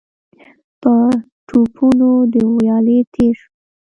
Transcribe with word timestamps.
په 0.81 0.93
ټوپونو 1.47 2.09
له 2.31 2.41
ويالې 2.55 2.97
تېر 3.13 3.33
شو. 3.41 3.47